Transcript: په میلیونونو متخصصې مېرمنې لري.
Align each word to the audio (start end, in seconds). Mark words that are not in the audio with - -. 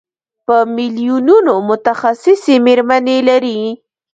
په 0.45 0.55
میلیونونو 0.75 1.53
متخصصې 1.69 2.55
مېرمنې 2.65 3.17
لري. 3.29 3.59